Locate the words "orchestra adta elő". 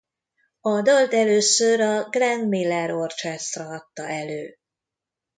2.91-4.57